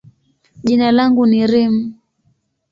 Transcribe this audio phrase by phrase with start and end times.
[0.63, 1.75] jina langu ni Reem.